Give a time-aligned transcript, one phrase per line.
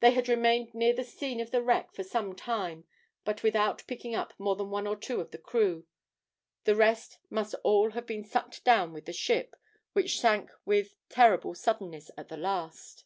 [0.00, 2.84] They had remained near the scene of the wreck for some time,
[3.24, 5.86] but without picking up more than one or two of the crew;
[6.64, 9.54] the rest must all have been sucked down with the ship,
[9.92, 13.04] which sank with terrible suddenness at the last.